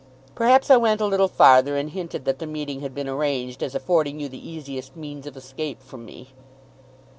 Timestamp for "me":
6.05-6.29